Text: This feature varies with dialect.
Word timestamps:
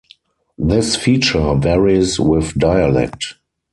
This 0.57 0.95
feature 0.95 1.53
varies 1.53 2.19
with 2.19 2.55
dialect. 2.55 3.35